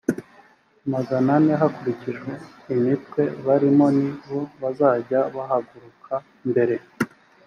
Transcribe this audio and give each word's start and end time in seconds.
magana 0.93 1.31
ane 1.37 1.53
hakurikijwe 1.61 2.31
imitwe 2.75 3.21
barimo 3.45 3.85
ni 3.97 4.09
bo 4.25 4.39
bazajya 4.61 5.19
bahaguruka 5.35 6.13
mbere 6.49 6.75